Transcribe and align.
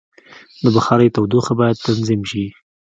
د 0.63 0.65
بخارۍ 0.75 1.07
تودوخه 1.15 1.53
باید 1.59 1.81
تنظیم 1.85 2.21
شي. 2.29 2.45